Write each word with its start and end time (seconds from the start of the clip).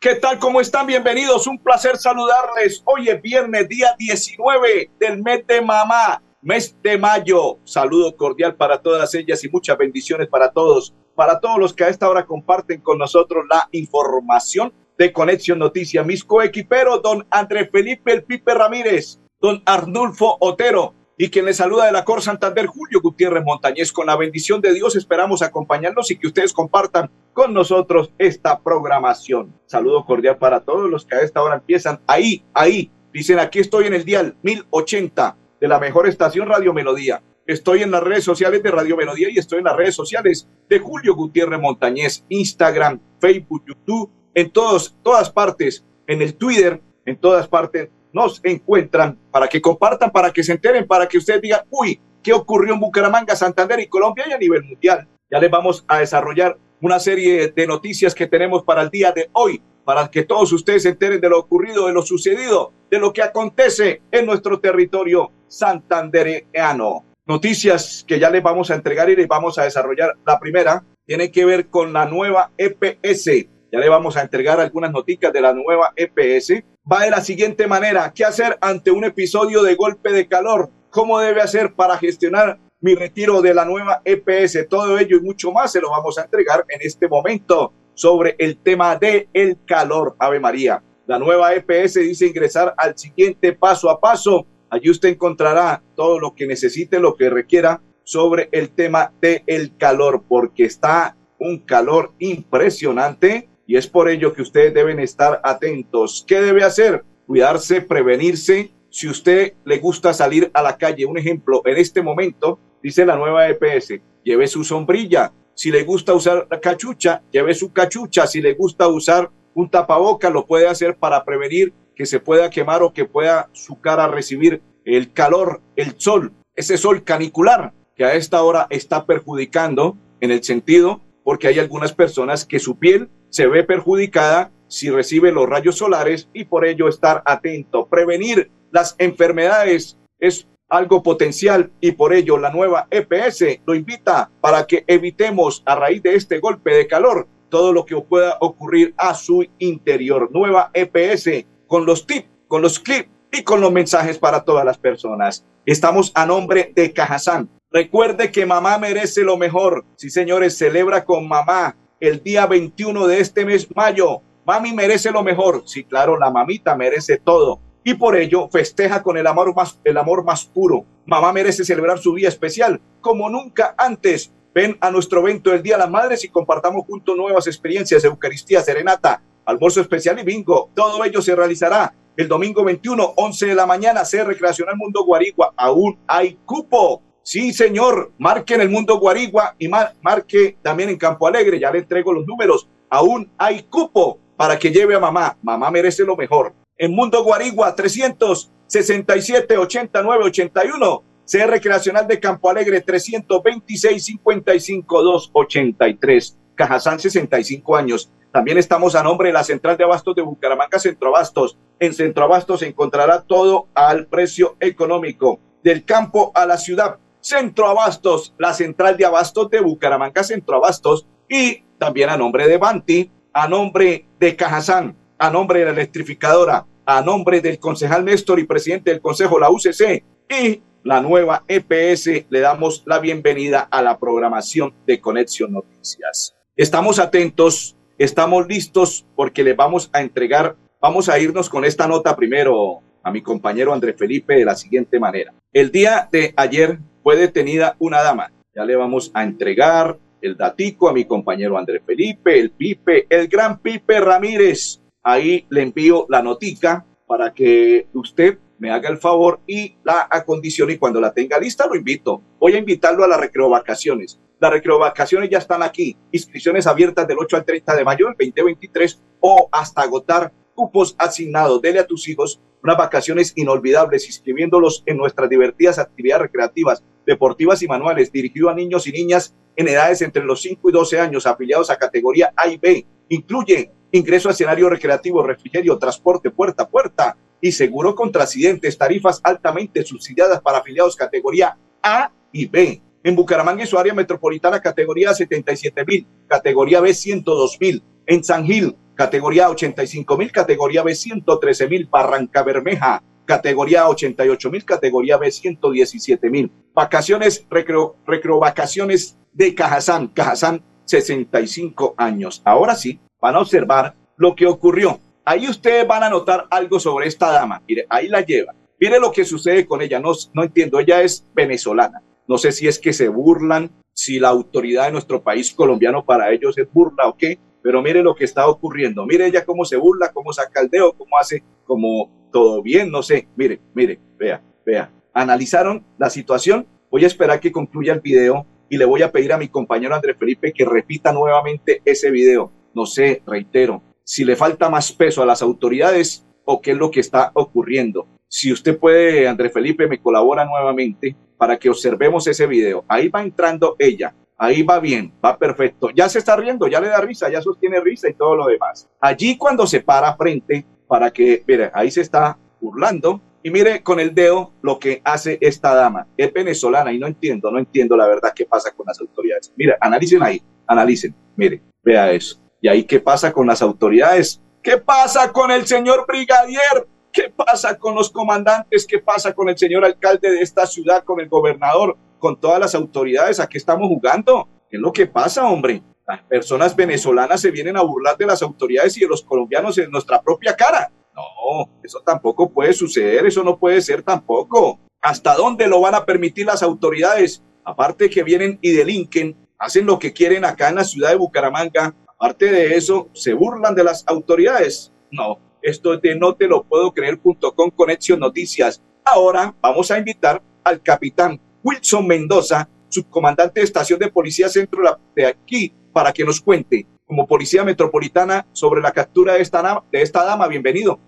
¿qué 0.00 0.14
tal? 0.14 0.38
¿Cómo 0.38 0.62
están? 0.62 0.86
Bienvenidos. 0.86 1.46
Un 1.46 1.58
placer 1.58 1.98
saludarles. 1.98 2.82
Hoy 2.86 3.10
es 3.10 3.20
viernes, 3.20 3.68
día 3.68 3.94
19 3.98 4.90
del 4.98 5.22
mes 5.22 5.46
de 5.46 5.60
mamá, 5.60 6.22
mes 6.40 6.74
de 6.82 6.96
mayo. 6.96 7.58
Saludo 7.64 8.16
cordial 8.16 8.56
para 8.56 8.80
todas 8.80 9.14
ellas 9.14 9.44
y 9.44 9.50
muchas 9.50 9.76
bendiciones 9.76 10.26
para 10.28 10.50
todos. 10.50 10.94
Para 11.14 11.38
todos 11.38 11.58
los 11.58 11.74
que 11.74 11.84
a 11.84 11.88
esta 11.88 12.08
hora 12.08 12.24
comparten 12.24 12.80
con 12.80 12.96
nosotros 12.96 13.44
la 13.50 13.68
información 13.72 14.72
de 14.96 15.12
Conexión 15.12 15.58
Noticias. 15.58 16.06
Mis 16.06 16.24
coequiperos, 16.24 17.02
don 17.02 17.26
André 17.30 17.68
Felipe 17.68 18.12
El 18.12 18.24
Pipe 18.24 18.54
Ramírez, 18.54 19.20
don 19.38 19.62
Arnulfo 19.66 20.38
Otero, 20.40 20.94
y 21.22 21.28
quien 21.28 21.44
les 21.44 21.58
saluda 21.58 21.84
de 21.84 21.92
la 21.92 22.02
Cor 22.02 22.22
Santander, 22.22 22.64
Julio 22.64 23.02
Gutiérrez 23.02 23.44
Montañez. 23.44 23.92
Con 23.92 24.06
la 24.06 24.16
bendición 24.16 24.62
de 24.62 24.72
Dios 24.72 24.96
esperamos 24.96 25.42
acompañarlos 25.42 26.10
y 26.10 26.16
que 26.16 26.28
ustedes 26.28 26.54
compartan 26.54 27.10
con 27.34 27.52
nosotros 27.52 28.10
esta 28.16 28.58
programación. 28.60 29.54
Saludo 29.66 30.06
cordial 30.06 30.38
para 30.38 30.60
todos 30.60 30.88
los 30.88 31.04
que 31.04 31.16
a 31.16 31.20
esta 31.20 31.42
hora 31.42 31.56
empiezan 31.56 32.00
ahí, 32.06 32.42
ahí. 32.54 32.90
Dicen, 33.12 33.38
aquí 33.38 33.58
estoy 33.58 33.86
en 33.86 33.92
el 33.92 34.06
dial 34.06 34.38
1080 34.42 35.36
de 35.60 35.68
la 35.68 35.78
mejor 35.78 36.08
estación 36.08 36.48
Radio 36.48 36.72
Melodía. 36.72 37.22
Estoy 37.46 37.82
en 37.82 37.90
las 37.90 38.02
redes 38.02 38.24
sociales 38.24 38.62
de 38.62 38.70
Radio 38.70 38.96
Melodía 38.96 39.28
y 39.28 39.38
estoy 39.38 39.58
en 39.58 39.64
las 39.64 39.76
redes 39.76 39.94
sociales 39.94 40.48
de 40.70 40.78
Julio 40.78 41.14
Gutiérrez 41.14 41.60
Montañez, 41.60 42.24
Instagram, 42.30 42.98
Facebook, 43.20 43.64
YouTube, 43.68 44.10
en 44.32 44.50
todos, 44.50 44.96
todas 45.02 45.28
partes, 45.28 45.84
en 46.06 46.22
el 46.22 46.34
Twitter, 46.34 46.80
en 47.04 47.18
todas 47.18 47.46
partes 47.46 47.90
nos 48.12 48.40
encuentran, 48.44 49.18
para 49.30 49.48
que 49.48 49.60
compartan, 49.60 50.10
para 50.10 50.32
que 50.32 50.42
se 50.42 50.52
enteren, 50.52 50.86
para 50.86 51.06
que 51.06 51.18
ustedes 51.18 51.40
digan, 51.40 51.60
uy, 51.70 52.00
¿qué 52.22 52.32
ocurrió 52.32 52.74
en 52.74 52.80
Bucaramanga, 52.80 53.36
Santander 53.36 53.80
y 53.80 53.86
Colombia 53.86 54.26
y 54.28 54.32
a 54.32 54.38
nivel 54.38 54.64
mundial? 54.64 55.08
Ya 55.30 55.38
les 55.38 55.50
vamos 55.50 55.84
a 55.86 55.98
desarrollar 55.98 56.58
una 56.80 56.98
serie 56.98 57.48
de 57.48 57.66
noticias 57.66 58.14
que 58.14 58.26
tenemos 58.26 58.64
para 58.64 58.82
el 58.82 58.90
día 58.90 59.12
de 59.12 59.28
hoy, 59.32 59.62
para 59.84 60.10
que 60.10 60.24
todos 60.24 60.52
ustedes 60.52 60.82
se 60.82 60.90
enteren 60.90 61.20
de 61.20 61.28
lo 61.28 61.38
ocurrido, 61.38 61.86
de 61.86 61.92
lo 61.92 62.02
sucedido, 62.02 62.72
de 62.90 62.98
lo 62.98 63.12
que 63.12 63.22
acontece 63.22 64.02
en 64.10 64.26
nuestro 64.26 64.60
territorio 64.60 65.30
santandereano. 65.46 67.04
Noticias 67.26 68.04
que 68.06 68.18
ya 68.18 68.30
les 68.30 68.42
vamos 68.42 68.70
a 68.70 68.74
entregar 68.74 69.08
y 69.10 69.16
les 69.16 69.28
vamos 69.28 69.58
a 69.58 69.64
desarrollar. 69.64 70.16
La 70.26 70.40
primera 70.40 70.84
tiene 71.06 71.30
que 71.30 71.44
ver 71.44 71.68
con 71.68 71.92
la 71.92 72.06
nueva 72.06 72.50
EPS. 72.56 73.46
Ya 73.72 73.78
le 73.78 73.88
vamos 73.88 74.16
a 74.16 74.22
entregar 74.22 74.58
algunas 74.58 74.90
noticias 74.90 75.32
de 75.32 75.40
la 75.40 75.52
nueva 75.52 75.92
EPS 75.94 76.64
va 76.90 77.04
de 77.04 77.10
la 77.10 77.20
siguiente 77.20 77.66
manera. 77.66 78.12
¿Qué 78.14 78.24
hacer 78.24 78.58
ante 78.60 78.90
un 78.90 79.04
episodio 79.04 79.62
de 79.62 79.74
golpe 79.74 80.12
de 80.12 80.26
calor? 80.26 80.70
¿Cómo 80.90 81.20
debe 81.20 81.40
hacer 81.40 81.74
para 81.74 81.96
gestionar 81.98 82.58
mi 82.80 82.94
retiro 82.94 83.40
de 83.42 83.54
la 83.54 83.64
nueva 83.64 84.02
EPS? 84.04 84.66
Todo 84.68 84.98
ello 84.98 85.18
y 85.18 85.20
mucho 85.20 85.52
más 85.52 85.72
se 85.72 85.80
lo 85.80 85.90
vamos 85.90 86.18
a 86.18 86.24
entregar 86.24 86.64
en 86.68 86.80
este 86.82 87.06
momento 87.06 87.72
sobre 87.94 88.34
el 88.38 88.58
tema 88.58 88.96
de 88.96 89.28
el 89.32 89.58
calor. 89.64 90.16
Ave 90.18 90.40
María. 90.40 90.82
La 91.06 91.18
nueva 91.18 91.54
EPS 91.54 91.94
dice 91.94 92.26
ingresar 92.26 92.74
al 92.76 92.96
siguiente 92.98 93.52
paso 93.52 93.90
a 93.90 94.00
paso. 94.00 94.46
Allí 94.68 94.90
usted 94.90 95.10
encontrará 95.10 95.82
todo 95.94 96.18
lo 96.18 96.34
que 96.34 96.46
necesite, 96.46 96.98
lo 96.98 97.16
que 97.16 97.30
requiera 97.30 97.80
sobre 98.02 98.48
el 98.52 98.70
tema 98.70 99.12
del 99.20 99.42
el 99.46 99.76
calor, 99.76 100.24
porque 100.28 100.64
está 100.64 101.16
un 101.38 101.58
calor 101.58 102.12
impresionante 102.18 103.49
y 103.70 103.76
es 103.76 103.86
por 103.86 104.08
ello 104.08 104.32
que 104.32 104.42
ustedes 104.42 104.74
deben 104.74 104.98
estar 104.98 105.40
atentos. 105.44 106.24
¿Qué 106.26 106.40
debe 106.40 106.64
hacer? 106.64 107.04
Cuidarse, 107.24 107.80
prevenirse. 107.80 108.72
Si 108.90 109.08
usted 109.08 109.52
le 109.64 109.78
gusta 109.78 110.12
salir 110.12 110.50
a 110.54 110.60
la 110.60 110.76
calle, 110.76 111.06
un 111.06 111.16
ejemplo, 111.16 111.62
en 111.64 111.76
este 111.76 112.02
momento, 112.02 112.58
dice 112.82 113.06
la 113.06 113.14
nueva 113.14 113.48
EPS, 113.48 114.00
lleve 114.24 114.48
su 114.48 114.64
sombrilla. 114.64 115.32
Si 115.54 115.70
le 115.70 115.84
gusta 115.84 116.14
usar 116.14 116.48
la 116.50 116.58
cachucha, 116.58 117.22
lleve 117.30 117.54
su 117.54 117.72
cachucha. 117.72 118.26
Si 118.26 118.40
le 118.40 118.54
gusta 118.54 118.88
usar 118.88 119.30
un 119.54 119.70
tapaboca, 119.70 120.30
lo 120.30 120.46
puede 120.46 120.66
hacer 120.66 120.96
para 120.96 121.24
prevenir 121.24 121.72
que 121.94 122.06
se 122.06 122.18
pueda 122.18 122.50
quemar 122.50 122.82
o 122.82 122.92
que 122.92 123.04
pueda 123.04 123.50
su 123.52 123.80
cara 123.80 124.08
recibir 124.08 124.62
el 124.84 125.12
calor, 125.12 125.62
el 125.76 125.94
sol, 125.96 126.32
ese 126.56 126.76
sol 126.76 127.04
canicular 127.04 127.72
que 127.94 128.04
a 128.04 128.16
esta 128.16 128.42
hora 128.42 128.66
está 128.68 129.06
perjudicando 129.06 129.96
en 130.20 130.32
el 130.32 130.42
sentido 130.42 131.02
porque 131.22 131.46
hay 131.46 131.60
algunas 131.60 131.92
personas 131.92 132.44
que 132.44 132.58
su 132.58 132.76
piel 132.76 133.10
se 133.30 133.46
ve 133.46 133.64
perjudicada 133.64 134.52
si 134.68 134.90
recibe 134.90 135.32
los 135.32 135.48
rayos 135.48 135.76
solares 135.76 136.28
y 136.32 136.44
por 136.44 136.64
ello 136.64 136.88
estar 136.88 137.22
atento. 137.24 137.86
Prevenir 137.88 138.50
las 138.70 138.94
enfermedades 138.98 139.98
es 140.18 140.46
algo 140.68 141.02
potencial 141.02 141.72
y 141.80 141.92
por 141.92 142.12
ello 142.12 142.38
la 142.38 142.50
nueva 142.50 142.86
EPS 142.90 143.60
lo 143.66 143.74
invita 143.74 144.30
para 144.40 144.66
que 144.66 144.84
evitemos 144.86 145.62
a 145.66 145.74
raíz 145.74 146.02
de 146.02 146.14
este 146.14 146.38
golpe 146.38 146.72
de 146.72 146.86
calor 146.86 147.26
todo 147.48 147.72
lo 147.72 147.84
que 147.84 148.00
pueda 148.00 148.36
ocurrir 148.40 148.94
a 148.96 149.14
su 149.14 149.44
interior. 149.58 150.30
Nueva 150.32 150.70
EPS 150.72 151.46
con 151.66 151.84
los 151.84 152.06
tips, 152.06 152.28
con 152.46 152.62
los 152.62 152.78
clips 152.78 153.10
y 153.32 153.42
con 153.42 153.60
los 153.60 153.72
mensajes 153.72 154.18
para 154.18 154.44
todas 154.44 154.64
las 154.64 154.78
personas. 154.78 155.44
Estamos 155.66 156.12
a 156.14 156.26
nombre 156.26 156.72
de 156.74 156.92
Cajazán. 156.92 157.50
Recuerde 157.72 158.32
que 158.32 158.46
mamá 158.46 158.78
merece 158.78 159.22
lo 159.22 159.36
mejor. 159.36 159.84
Sí, 159.96 160.10
señores, 160.10 160.56
celebra 160.56 161.04
con 161.04 161.28
mamá 161.28 161.76
el 162.00 162.22
día 162.22 162.46
21 162.46 163.06
de 163.06 163.20
este 163.20 163.44
mes, 163.44 163.68
mayo. 163.76 164.22
Mami 164.46 164.72
merece 164.72 165.10
lo 165.10 165.22
mejor. 165.22 165.62
Sí, 165.66 165.84
claro, 165.84 166.18
la 166.18 166.30
mamita 166.30 166.74
merece 166.74 167.18
todo. 167.18 167.60
Y 167.84 167.94
por 167.94 168.16
ello 168.16 168.48
festeja 168.48 169.02
con 169.02 169.16
el 169.16 169.26
amor 169.26 169.54
más, 169.54 169.78
el 169.84 169.96
amor 169.98 170.24
más 170.24 170.44
puro. 170.44 170.84
Mamá 171.06 171.32
merece 171.32 171.64
celebrar 171.64 171.98
su 171.98 172.14
día 172.14 172.28
especial 172.28 172.80
como 173.00 173.28
nunca 173.30 173.74
antes. 173.76 174.32
Ven 174.54 174.76
a 174.80 174.90
nuestro 174.90 175.20
evento 175.20 175.52
el 175.52 175.62
Día 175.62 175.76
de 175.76 175.82
las 175.82 175.90
Madres 175.90 176.24
y 176.24 176.28
compartamos 176.28 176.84
juntos 176.86 177.16
nuevas 177.16 177.46
experiencias 177.46 178.04
Eucaristía, 178.04 178.62
Serenata, 178.62 179.22
almuerzo 179.44 179.80
especial 179.80 180.18
y 180.18 180.24
bingo. 180.24 180.70
Todo 180.74 181.04
ello 181.04 181.22
se 181.22 181.36
realizará 181.36 181.94
el 182.16 182.26
domingo 182.26 182.64
21, 182.64 183.14
11 183.16 183.46
de 183.46 183.54
la 183.54 183.66
mañana, 183.66 184.04
C 184.04 184.24
Recreacional 184.24 184.76
Mundo 184.76 185.04
Guarigua. 185.04 185.52
Aún 185.56 185.98
hay 186.06 186.38
cupo. 186.44 187.02
Sí, 187.22 187.52
señor, 187.52 188.12
marque 188.18 188.54
en 188.54 188.62
el 188.62 188.70
mundo 188.70 188.98
Guarigua 188.98 189.54
y 189.58 189.68
marque 189.68 190.56
también 190.62 190.88
en 190.88 190.96
Campo 190.96 191.26
Alegre. 191.26 191.60
Ya 191.60 191.70
le 191.70 191.78
entrego 191.78 192.12
los 192.12 192.26
números. 192.26 192.68
Aún 192.88 193.30
hay 193.38 193.62
cupo 193.64 194.18
para 194.36 194.58
que 194.58 194.70
lleve 194.70 194.94
a 194.94 195.00
mamá. 195.00 195.36
Mamá 195.42 195.70
merece 195.70 196.04
lo 196.04 196.16
mejor. 196.16 196.54
En 196.78 196.94
Mundo 196.94 197.22
Guarigua, 197.22 197.74
367 197.74 199.56
89 199.56 200.24
81. 200.24 201.04
CR 201.30 201.46
Recreacional 201.48 202.08
de 202.08 202.18
Campo 202.18 202.50
Alegre, 202.50 202.80
326 202.80 204.04
55 204.04 205.02
283. 205.02 206.38
Cajazán, 206.54 206.98
65 206.98 207.76
años. 207.76 208.10
También 208.32 208.58
estamos 208.58 208.94
a 208.94 209.02
nombre 209.02 209.28
de 209.28 209.34
la 209.34 209.44
Central 209.44 209.76
de 209.76 209.84
Abastos 209.84 210.16
de 210.16 210.22
Bucaramanga, 210.22 210.78
Centro 210.78 211.08
Abastos. 211.08 211.58
En 211.78 211.94
Centro 211.94 212.24
Abastos 212.24 212.60
se 212.60 212.66
encontrará 212.66 213.22
todo 213.22 213.68
al 213.74 214.06
precio 214.06 214.56
económico. 214.58 215.38
Del 215.62 215.84
campo 215.84 216.32
a 216.34 216.46
la 216.46 216.56
ciudad 216.56 216.98
Centro 217.20 217.68
Abastos, 217.68 218.34
la 218.38 218.54
central 218.54 218.96
de 218.96 219.04
Abastos 219.04 219.50
de 219.50 219.60
Bucaramanga, 219.60 220.24
Centro 220.24 220.56
Abastos, 220.56 221.06
y 221.28 221.62
también 221.78 222.10
a 222.10 222.16
nombre 222.16 222.48
de 222.48 222.58
Banti, 222.58 223.10
a 223.32 223.48
nombre 223.48 224.06
de 224.18 224.36
Cajazán, 224.36 224.96
a 225.18 225.30
nombre 225.30 225.60
de 225.60 225.66
la 225.66 225.72
electrificadora, 225.72 226.66
a 226.84 227.02
nombre 227.02 227.40
del 227.40 227.58
concejal 227.58 228.04
Néstor 228.04 228.40
y 228.40 228.44
presidente 228.44 228.90
del 228.90 229.00
consejo, 229.00 229.38
la 229.38 229.50
UCC, 229.50 230.02
y 230.28 230.62
la 230.82 231.00
nueva 231.00 231.44
EPS, 231.46 232.26
le 232.28 232.40
damos 232.40 232.82
la 232.86 232.98
bienvenida 232.98 233.60
a 233.70 233.82
la 233.82 233.98
programación 233.98 234.72
de 234.86 235.00
Conexión 235.00 235.52
Noticias. 235.52 236.34
Estamos 236.56 236.98
atentos, 236.98 237.76
estamos 237.98 238.46
listos 238.46 239.06
porque 239.14 239.44
le 239.44 239.54
vamos 239.54 239.90
a 239.92 240.00
entregar, 240.00 240.56
vamos 240.80 241.08
a 241.08 241.18
irnos 241.18 241.48
con 241.48 241.64
esta 241.64 241.86
nota 241.86 242.16
primero 242.16 242.80
a 243.02 243.10
mi 243.10 243.22
compañero 243.22 243.72
André 243.72 243.92
Felipe 243.94 244.34
de 244.34 244.44
la 244.44 244.56
siguiente 244.56 244.98
manera. 244.98 245.34
El 245.52 245.70
día 245.70 246.08
de 246.10 246.32
ayer 246.36 246.78
fue 247.02 247.16
detenida 247.16 247.76
una 247.78 248.02
dama. 248.02 248.32
Ya 248.54 248.64
le 248.64 248.76
vamos 248.76 249.10
a 249.14 249.22
entregar 249.22 249.98
el 250.22 250.36
datico 250.36 250.88
a 250.88 250.92
mi 250.92 251.04
compañero 251.04 251.56
Andrés 251.56 251.82
Felipe, 251.84 252.38
el 252.38 252.50
Pipe, 252.50 253.06
el 253.08 253.28
gran 253.28 253.58
Pipe 253.58 254.00
Ramírez. 254.00 254.80
Ahí 255.02 255.46
le 255.48 255.62
envío 255.62 256.06
la 256.08 256.22
notica 256.22 256.84
para 257.06 257.32
que 257.32 257.86
usted 257.94 258.38
me 258.58 258.70
haga 258.70 258.90
el 258.90 258.98
favor 258.98 259.40
y 259.46 259.76
la 259.82 260.06
acondicione 260.10 260.74
y 260.74 260.78
cuando 260.78 261.00
la 261.00 261.12
tenga 261.12 261.38
lista 261.38 261.66
lo 261.66 261.74
invito. 261.74 262.22
Voy 262.38 262.52
a 262.52 262.58
invitarlo 262.58 263.04
a 263.04 263.08
las 263.08 263.18
recreovacaciones. 263.18 264.20
Las 264.38 264.52
recreovacaciones 264.52 265.30
ya 265.30 265.38
están 265.38 265.62
aquí. 265.62 265.96
Inscripciones 266.12 266.66
abiertas 266.66 267.08
del 267.08 267.18
8 267.18 267.36
al 267.36 267.44
30 267.44 267.76
de 267.76 267.84
mayo 267.84 268.06
del 268.06 268.16
2023 268.16 269.02
o 269.20 269.48
hasta 269.50 269.82
agotar 269.82 270.32
cupos 270.60 270.94
asignados. 270.98 271.62
Dele 271.62 271.78
a 271.78 271.86
tus 271.86 272.06
hijos 272.06 272.38
unas 272.62 272.76
vacaciones 272.76 273.32
inolvidables, 273.34 274.04
inscribiéndolos 274.06 274.82
en 274.84 274.98
nuestras 274.98 275.30
divertidas 275.30 275.78
actividades 275.78 276.24
recreativas, 276.24 276.84
deportivas 277.06 277.62
y 277.62 277.66
manuales, 277.66 278.12
dirigido 278.12 278.50
a 278.50 278.54
niños 278.54 278.86
y 278.86 278.92
niñas 278.92 279.34
en 279.56 279.68
edades 279.68 280.02
entre 280.02 280.22
los 280.22 280.42
5 280.42 280.68
y 280.68 280.72
12 280.72 281.00
años, 281.00 281.26
afiliados 281.26 281.70
a 281.70 281.78
categoría 281.78 282.34
A 282.36 282.48
y 282.48 282.58
B. 282.58 282.86
Incluye 283.08 283.72
ingreso 283.90 284.28
a 284.28 284.32
escenario 284.32 284.68
recreativo, 284.68 285.22
refrigerio, 285.22 285.78
transporte 285.78 286.30
puerta 286.30 286.64
a 286.64 286.68
puerta 286.68 287.16
y 287.40 287.52
seguro 287.52 287.94
contra 287.94 288.24
accidentes, 288.24 288.76
tarifas 288.76 289.18
altamente 289.24 289.82
subsidiadas 289.82 290.42
para 290.42 290.58
afiliados 290.58 290.94
categoría 290.94 291.56
A 291.82 292.12
y 292.32 292.46
B. 292.46 292.82
En 293.02 293.16
Bucaramanga 293.16 293.64
y 293.64 293.66
su 293.66 293.78
área 293.78 293.94
metropolitana, 293.94 294.60
categoría 294.60 295.14
77 295.14 295.86
mil, 295.86 296.06
categoría 296.28 296.82
B 296.82 296.92
102 296.92 297.56
mil. 297.58 297.82
En 298.06 298.22
San 298.22 298.44
Gil, 298.44 298.76
categoría 299.00 299.48
85 299.48 300.18
mil, 300.18 300.30
categoría 300.30 300.82
B 300.82 300.94
113 300.94 301.68
mil. 301.68 301.86
Barranca 301.86 302.42
Bermeja, 302.42 303.02
categoría 303.24 303.88
88 303.88 304.50
mil, 304.50 304.62
categoría 304.66 305.16
B 305.16 305.30
117 305.30 306.28
mil. 306.28 306.52
Vacaciones, 306.74 307.46
recreo, 307.48 307.96
vacaciones 308.38 309.16
de 309.32 309.54
Cajazán, 309.54 310.08
Cajazán 310.08 310.62
65 310.84 311.94
años. 311.96 312.42
Ahora 312.44 312.74
sí, 312.74 313.00
van 313.22 313.36
a 313.36 313.40
observar 313.40 313.94
lo 314.18 314.34
que 314.34 314.44
ocurrió. 314.44 315.00
Ahí 315.24 315.48
ustedes 315.48 315.88
van 315.88 316.02
a 316.02 316.10
notar 316.10 316.46
algo 316.50 316.78
sobre 316.78 317.06
esta 317.06 317.32
dama. 317.32 317.62
Mire, 317.66 317.86
ahí 317.88 318.06
la 318.06 318.20
lleva. 318.20 318.54
Mire 318.78 319.00
lo 319.00 319.12
que 319.12 319.24
sucede 319.24 319.66
con 319.66 319.80
ella. 319.80 319.98
No, 319.98 320.12
no 320.34 320.42
entiendo, 320.42 320.78
ella 320.78 321.00
es 321.00 321.26
venezolana. 321.34 322.02
No 322.28 322.36
sé 322.36 322.52
si 322.52 322.68
es 322.68 322.78
que 322.78 322.92
se 322.92 323.08
burlan, 323.08 323.70
si 323.94 324.20
la 324.20 324.28
autoridad 324.28 324.84
de 324.84 324.92
nuestro 324.92 325.22
país 325.22 325.54
colombiano 325.54 326.04
para 326.04 326.30
ellos 326.32 326.58
es 326.58 326.70
burla 326.70 327.08
o 327.08 327.16
qué, 327.16 327.38
pero 327.62 327.82
mire 327.82 328.02
lo 328.02 328.14
que 328.14 328.24
está 328.24 328.48
ocurriendo. 328.48 329.06
Mire 329.06 329.26
ella 329.26 329.44
cómo 329.44 329.64
se 329.64 329.76
burla, 329.76 330.12
cómo 330.12 330.32
saca 330.32 330.60
el 330.60 330.68
dedo, 330.68 330.92
cómo 330.92 331.18
hace 331.18 331.42
como 331.64 332.28
todo 332.32 332.62
bien, 332.62 332.90
no 332.90 333.02
sé. 333.02 333.28
Mire, 333.36 333.60
mire, 333.74 333.98
vea, 334.18 334.42
vea. 334.64 334.90
Analizaron 335.12 335.84
la 335.98 336.10
situación. 336.10 336.66
Voy 336.90 337.04
a 337.04 337.06
esperar 337.06 337.40
que 337.40 337.52
concluya 337.52 337.92
el 337.92 338.00
video 338.00 338.46
y 338.68 338.78
le 338.78 338.84
voy 338.84 339.02
a 339.02 339.12
pedir 339.12 339.32
a 339.32 339.38
mi 339.38 339.48
compañero 339.48 339.94
Andrés 339.94 340.16
Felipe 340.18 340.52
que 340.52 340.64
repita 340.64 341.12
nuevamente 341.12 341.82
ese 341.84 342.10
video. 342.10 342.52
No 342.74 342.86
sé, 342.86 343.22
reitero, 343.26 343.82
si 344.04 344.24
le 344.24 344.36
falta 344.36 344.70
más 344.70 344.92
peso 344.92 345.22
a 345.22 345.26
las 345.26 345.42
autoridades 345.42 346.24
o 346.44 346.60
qué 346.60 346.72
es 346.72 346.76
lo 346.76 346.90
que 346.90 347.00
está 347.00 347.32
ocurriendo. 347.34 348.06
Si 348.28 348.52
usted 348.52 348.78
puede, 348.78 349.26
Andrés 349.26 349.52
Felipe, 349.52 349.88
me 349.88 350.00
colabora 350.00 350.44
nuevamente 350.44 351.16
para 351.36 351.58
que 351.58 351.68
observemos 351.68 352.26
ese 352.28 352.46
video. 352.46 352.84
Ahí 352.86 353.08
va 353.08 353.22
entrando 353.22 353.74
ella, 353.78 354.14
ahí 354.40 354.62
va 354.62 354.80
bien, 354.80 355.12
va 355.22 355.38
perfecto. 355.38 355.90
Ya 355.90 356.08
se 356.08 356.18
está 356.18 356.34
riendo, 356.34 356.66
ya 356.66 356.80
le 356.80 356.88
da 356.88 357.00
risa, 357.00 357.30
ya 357.30 357.42
sostiene 357.42 357.78
risa 357.80 358.08
y 358.08 358.14
todo 358.14 358.34
lo 358.34 358.46
demás. 358.46 358.88
Allí 358.98 359.36
cuando 359.36 359.66
se 359.66 359.80
para 359.80 360.16
frente 360.16 360.64
para 360.88 361.10
que, 361.10 361.44
mire, 361.46 361.70
ahí 361.74 361.90
se 361.90 362.00
está 362.00 362.36
burlando. 362.58 363.20
Y 363.42 363.50
mire 363.50 363.82
con 363.82 364.00
el 364.00 364.14
dedo 364.14 364.52
lo 364.60 364.78
que 364.78 365.00
hace 365.04 365.38
esta 365.40 365.74
dama. 365.74 366.06
Es 366.16 366.30
venezolana 366.32 366.92
y 366.92 366.98
no 366.98 367.06
entiendo, 367.06 367.50
no 367.50 367.58
entiendo 367.58 367.96
la 367.96 368.06
verdad 368.06 368.32
qué 368.34 368.44
pasa 368.44 368.70
con 368.72 368.86
las 368.86 369.00
autoridades. 369.00 369.52
Mire, 369.56 369.76
analicen 369.80 370.22
ahí, 370.22 370.42
analicen. 370.66 371.14
Mire, 371.36 371.62
vea 371.82 372.10
eso. 372.10 372.38
Y 372.60 372.68
ahí 372.68 372.84
qué 372.84 373.00
pasa 373.00 373.32
con 373.32 373.46
las 373.46 373.62
autoridades. 373.62 374.42
¿Qué 374.62 374.76
pasa 374.76 375.32
con 375.32 375.50
el 375.50 375.66
señor 375.66 376.06
brigadier? 376.06 376.86
¿Qué 377.12 377.32
pasa 377.34 377.78
con 377.78 377.94
los 377.94 378.10
comandantes? 378.10 378.86
¿Qué 378.86 378.98
pasa 378.98 379.32
con 379.32 379.48
el 379.48 379.56
señor 379.56 379.86
alcalde 379.86 380.30
de 380.30 380.42
esta 380.42 380.66
ciudad, 380.66 381.02
con 381.02 381.18
el 381.20 381.28
gobernador, 381.28 381.96
con 382.20 382.38
todas 382.38 382.60
las 382.60 382.76
autoridades? 382.76 383.40
¿A 383.40 383.48
qué 383.48 383.58
estamos 383.58 383.88
jugando? 383.88 384.48
¿Qué 384.70 384.76
es 384.76 384.80
lo 384.80 384.92
que 384.92 385.06
pasa, 385.06 385.48
hombre? 385.48 385.82
Las 386.06 386.22
personas 386.22 386.76
venezolanas 386.76 387.40
se 387.40 387.50
vienen 387.50 387.76
a 387.76 387.82
burlar 387.82 388.16
de 388.16 388.26
las 388.26 388.42
autoridades 388.42 388.96
y 388.96 389.00
de 389.00 389.08
los 389.08 389.22
colombianos 389.22 389.78
en 389.78 389.90
nuestra 389.90 390.22
propia 390.22 390.54
cara. 390.54 390.92
No, 391.14 391.68
eso 391.82 392.00
tampoco 392.04 392.50
puede 392.50 392.72
suceder, 392.72 393.26
eso 393.26 393.42
no 393.42 393.58
puede 393.58 393.80
ser 393.80 394.02
tampoco. 394.02 394.78
¿Hasta 395.00 395.34
dónde 395.34 395.66
lo 395.66 395.80
van 395.80 395.94
a 395.94 396.04
permitir 396.04 396.46
las 396.46 396.62
autoridades? 396.62 397.42
Aparte 397.64 398.10
que 398.10 398.22
vienen 398.22 398.58
y 398.60 398.72
delinquen, 398.72 399.36
hacen 399.58 399.86
lo 399.86 399.98
que 399.98 400.12
quieren 400.12 400.44
acá 400.44 400.68
en 400.68 400.76
la 400.76 400.84
ciudad 400.84 401.10
de 401.10 401.16
Bucaramanga. 401.16 401.94
Aparte 402.06 402.50
de 402.50 402.76
eso, 402.76 403.08
se 403.12 403.32
burlan 403.32 403.74
de 403.74 403.84
las 403.84 404.06
autoridades. 404.06 404.92
No, 405.10 405.38
esto 405.62 405.94
es 405.94 406.00
de 406.02 406.14
no 406.14 406.34
te 406.34 406.46
lo 406.46 406.64
puedo 406.64 406.92
creer.com 406.92 407.70
Conexión 407.70 408.20
Noticias. 408.20 408.82
Ahora 409.04 409.54
vamos 409.60 409.90
a 409.90 409.98
invitar 409.98 410.42
al 410.64 410.82
capitán 410.82 411.40
Wilson 411.62 412.06
Mendoza, 412.06 412.68
subcomandante 412.88 413.60
de 413.60 413.64
estación 413.64 413.98
de 413.98 414.08
policía 414.08 414.48
centro 414.48 414.82
de 415.14 415.26
aquí, 415.26 415.74
para 415.92 416.12
que 416.12 416.24
nos 416.24 416.40
cuente 416.40 416.86
como 417.06 417.26
policía 417.26 417.64
metropolitana 417.64 418.46
sobre 418.52 418.80
la 418.80 418.92
captura 418.92 419.34
de 419.34 419.42
esta, 419.42 419.82
de 419.92 420.00
esta 420.00 420.24
dama. 420.24 420.48
Bienvenido. 420.48 420.98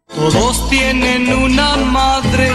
Todos 0.08 0.68
tienen 0.72 1.32
una 1.32 1.76
madre, 1.76 2.52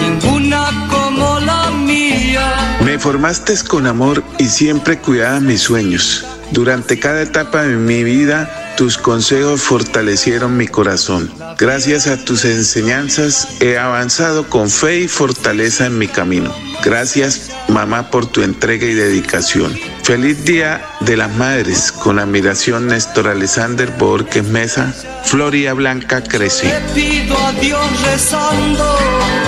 ninguna 0.00 0.88
como 0.90 1.40
la 1.40 1.70
mía. 1.70 2.78
Me 2.82 2.98
formaste 2.98 3.52
con 3.68 3.86
amor 3.86 4.24
y 4.38 4.46
siempre 4.46 4.98
cuidaba 4.98 5.40
mis 5.40 5.60
sueños. 5.60 6.24
Durante 6.50 6.98
cada 6.98 7.20
etapa 7.20 7.64
de 7.64 7.76
mi 7.76 8.02
vida, 8.02 8.74
tus 8.78 8.96
consejos 8.96 9.60
fortalecieron 9.60 10.56
mi 10.56 10.68
corazón. 10.68 11.30
Gracias 11.58 12.06
a 12.06 12.24
tus 12.24 12.46
enseñanzas 12.46 13.60
he 13.60 13.76
avanzado 13.76 14.48
con 14.48 14.70
fe 14.70 15.00
y 15.00 15.08
fortaleza 15.08 15.84
en 15.84 15.98
mi 15.98 16.08
camino. 16.08 16.50
Gracias, 16.82 17.50
mamá, 17.68 18.10
por 18.10 18.26
tu 18.26 18.42
entrega 18.42 18.86
y 18.86 18.94
dedicación. 18.94 19.74
Feliz 20.02 20.44
Día 20.44 20.82
de 21.00 21.16
las 21.16 21.34
Madres. 21.34 21.92
Con 21.92 22.18
admiración, 22.18 22.88
Néstor 22.88 23.28
Alexander 23.28 23.90
Borges 23.98 24.44
Mesa. 24.44 24.92
Floria 25.24 25.74
Blanca 25.74 26.22
crece. 26.22 26.72
pido 26.94 27.36
a 27.38 27.52
Dios 27.52 28.02
rezando 28.02 29.47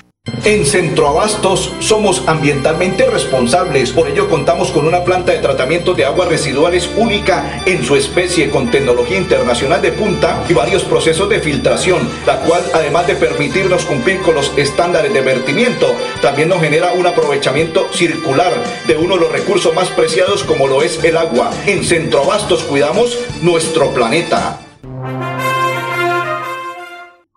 En 0.43 0.65
Centroabastos 0.65 1.71
somos 1.77 2.23
ambientalmente 2.25 3.05
responsables, 3.05 3.91
por 3.91 4.09
ello 4.09 4.27
contamos 4.27 4.71
con 4.71 4.87
una 4.87 5.03
planta 5.03 5.33
de 5.33 5.37
tratamiento 5.37 5.93
de 5.93 6.03
aguas 6.03 6.29
residuales 6.29 6.89
única 6.95 7.61
en 7.67 7.83
su 7.83 7.95
especie 7.95 8.49
con 8.49 8.71
tecnología 8.71 9.19
internacional 9.19 9.83
de 9.83 9.91
punta 9.91 10.43
y 10.49 10.53
varios 10.53 10.83
procesos 10.83 11.29
de 11.29 11.41
filtración, 11.41 12.09
la 12.25 12.37
cual 12.37 12.63
además 12.73 13.05
de 13.05 13.17
permitirnos 13.17 13.85
cumplir 13.85 14.19
con 14.21 14.33
los 14.33 14.51
estándares 14.57 15.13
de 15.13 15.21
vertimiento, 15.21 15.93
también 16.23 16.49
nos 16.49 16.59
genera 16.59 16.93
un 16.93 17.05
aprovechamiento 17.05 17.87
circular 17.93 18.51
de 18.87 18.97
uno 18.97 19.13
de 19.13 19.21
los 19.21 19.31
recursos 19.31 19.75
más 19.75 19.89
preciados 19.89 20.43
como 20.43 20.67
lo 20.67 20.81
es 20.81 21.03
el 21.03 21.17
agua. 21.17 21.51
En 21.67 21.83
Centroabastos 21.83 22.63
cuidamos 22.63 23.15
nuestro 23.43 23.91
planeta. 23.93 24.59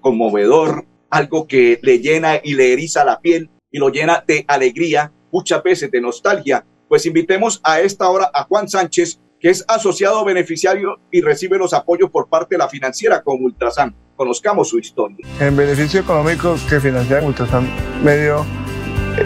conmovedor, 0.00 0.86
algo 1.10 1.48
que 1.48 1.80
le 1.82 1.98
llena 1.98 2.36
y 2.42 2.54
le 2.54 2.72
eriza 2.72 3.04
la 3.04 3.20
piel 3.20 3.50
y 3.72 3.78
lo 3.78 3.88
llena 3.88 4.22
de 4.24 4.44
alegría, 4.46 5.12
muchas 5.32 5.60
veces 5.64 5.90
de 5.90 6.00
nostalgia. 6.00 6.64
Pues 6.88 7.04
invitemos 7.04 7.60
a 7.64 7.80
esta 7.80 8.08
hora 8.08 8.30
a 8.32 8.44
Juan 8.44 8.68
Sánchez, 8.68 9.18
que 9.40 9.50
es 9.50 9.64
asociado 9.66 10.24
beneficiario 10.24 11.00
y 11.10 11.20
recibe 11.20 11.58
los 11.58 11.74
apoyos 11.74 12.10
por 12.10 12.28
parte 12.28 12.54
de 12.54 12.58
la 12.60 12.68
financiera 12.68 13.24
con 13.24 13.42
Ultrasan. 13.42 13.92
Conozcamos 14.14 14.68
su 14.68 14.78
historia. 14.78 15.26
El 15.40 15.56
beneficio 15.56 16.00
económico 16.00 16.56
que 16.68 16.78
financia 16.78 17.20
Ultrasan 17.20 17.68
Medio 18.04 18.46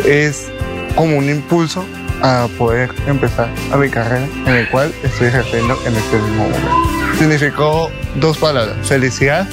es 0.06 0.50
como 0.96 1.18
un 1.18 1.28
impulso 1.28 1.84
a 2.22 2.48
poder 2.58 2.90
empezar 3.06 3.48
a 3.72 3.76
mi 3.76 3.88
carrera 3.88 4.26
en 4.46 4.52
el 4.52 4.68
cual 4.70 4.92
estoy 5.02 5.28
ejerciendo 5.28 5.78
en 5.86 5.96
este 5.96 6.16
mismo 6.16 6.44
momento. 6.44 6.68
Significó 7.18 7.90
dos 8.16 8.38
palabras, 8.38 8.76
felicidad 8.86 9.46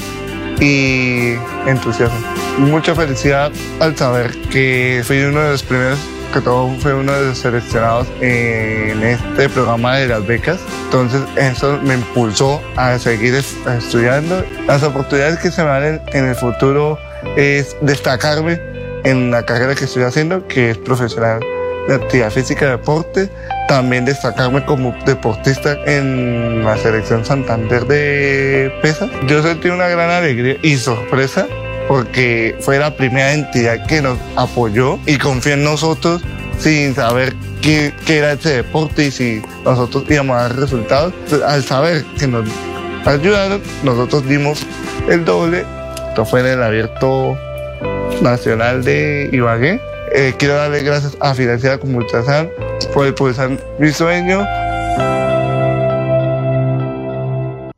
y 0.60 1.34
entusiasmo. 1.68 2.18
Mucha 2.58 2.96
felicidad 2.96 3.52
al 3.80 3.98
saber 3.98 4.32
que 4.50 5.04
fui 5.06 5.22
uno 5.24 5.42
de 5.42 5.52
los 5.52 5.64
primeros, 5.64 6.00
que 6.34 6.42
todo 6.42 6.70
fue 6.80 6.94
uno 6.94 7.12
de 7.12 7.28
los 7.28 7.38
seleccionados 7.38 8.08
en 8.22 9.04
este 9.04 9.50
programa 9.50 9.98
de 9.98 10.08
las 10.08 10.26
becas. 10.26 10.60
Entonces 10.86 11.22
eso 11.36 11.80
me 11.84 11.96
impulsó 11.96 12.62
a 12.78 12.98
seguir 12.98 13.36
estudiando. 13.36 14.46
Las 14.68 14.84
oportunidades 14.84 15.40
que 15.40 15.52
se 15.52 15.64
me 15.64 15.70
dan 15.70 16.02
en 16.14 16.26
el 16.26 16.36
futuro 16.36 16.98
es 17.36 17.76
destacarme 17.82 18.60
en 19.04 19.32
la 19.32 19.44
carrera 19.46 19.76
que 19.76 19.86
estoy 19.86 20.04
haciendo, 20.04 20.48
que 20.48 20.72
es 20.72 20.78
profesional 20.78 21.40
de 21.88 21.96
actividad 21.96 22.32
física 22.32 22.65
y 22.65 22.70
deporte, 22.70 23.30
también 23.68 24.06
destacarme 24.06 24.63
como 24.65 24.96
deportista 25.06 25.77
en 25.86 26.63
la 26.63 26.77
selección 26.77 27.25
Santander 27.25 27.86
de 27.86 28.72
pesas. 28.82 29.10
Yo 29.27 29.42
sentí 29.42 29.70
una 29.70 29.88
gran 29.88 30.10
alegría 30.10 30.58
y 30.62 30.77
sorpresa 30.77 31.48
porque 31.88 32.56
fue 32.60 32.80
la 32.80 32.96
primera 32.96 33.34
entidad 33.34 33.86
que 33.86 34.01
nos 34.01 34.18
apoyó 34.36 35.00
y 35.06 35.18
confió 35.18 35.54
en 35.54 35.63
nosotros 35.63 36.24
sin 36.58 36.96
saber 36.96 37.36
qué, 37.62 37.94
qué 38.06 38.20
era 38.20 38.34
ese 38.34 38.58
deporte 38.58 39.06
y 39.06 39.12
si 39.12 39.42
nosotros 39.63 40.04
íbamos 40.10 40.38
a 40.38 40.44
dar 40.44 40.56
resultados. 40.56 41.13
Al 41.46 41.63
saber 41.63 42.04
que 42.18 42.27
nos 42.27 42.46
ayudaron, 43.06 43.62
nosotros 43.84 44.27
dimos 44.27 44.65
el 45.10 45.25
doble. 45.25 45.65
Esto 46.10 46.25
fue 46.25 46.39
en 46.39 46.48
el 46.48 46.63
abierto 46.63 47.38
nacional 48.22 48.84
de 48.84 49.30
Ibagué 49.34 49.80
eh, 50.16 50.34
quiero 50.38 50.56
darle 50.56 50.82
gracias 50.82 51.18
a 51.20 51.34
Financiera 51.34 51.78
como 51.78 51.98
Ultrasan 51.98 52.50
por 52.94 53.06
impulsar 53.06 53.50
mi 53.80 53.92
sueño. 53.92 54.46